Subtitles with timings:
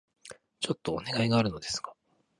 [0.61, 1.93] ちょっとお願いがあるのですが...